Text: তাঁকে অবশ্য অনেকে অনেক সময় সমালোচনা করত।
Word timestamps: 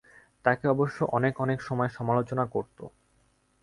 তাঁকে 0.45 0.65
অবশ্য 0.67 0.97
অনেকে 1.11 1.37
অনেক 1.37 1.59
সময় 1.61 1.89
সমালোচনা 1.89 2.43
করত। 2.45 2.77